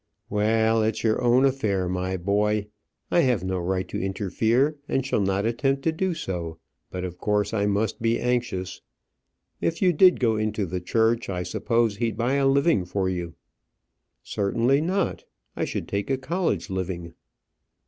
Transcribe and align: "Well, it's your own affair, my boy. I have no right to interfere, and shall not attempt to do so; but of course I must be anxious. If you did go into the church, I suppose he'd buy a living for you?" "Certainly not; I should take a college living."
"Well, 0.31 0.81
it's 0.81 1.03
your 1.03 1.21
own 1.21 1.45
affair, 1.45 1.87
my 1.87 2.17
boy. 2.17 2.65
I 3.11 3.19
have 3.19 3.43
no 3.43 3.59
right 3.59 3.87
to 3.89 4.01
interfere, 4.01 4.77
and 4.87 5.05
shall 5.05 5.21
not 5.21 5.45
attempt 5.45 5.83
to 5.83 5.91
do 5.91 6.15
so; 6.15 6.57
but 6.89 7.03
of 7.05 7.19
course 7.19 7.53
I 7.53 7.67
must 7.67 8.01
be 8.01 8.19
anxious. 8.19 8.81
If 9.61 9.79
you 9.79 9.93
did 9.93 10.19
go 10.19 10.37
into 10.37 10.65
the 10.65 10.81
church, 10.81 11.29
I 11.29 11.43
suppose 11.43 11.97
he'd 11.97 12.17
buy 12.17 12.33
a 12.33 12.47
living 12.47 12.83
for 12.83 13.09
you?" 13.09 13.35
"Certainly 14.23 14.81
not; 14.81 15.23
I 15.55 15.65
should 15.65 15.87
take 15.87 16.09
a 16.09 16.17
college 16.17 16.71
living." 16.71 17.13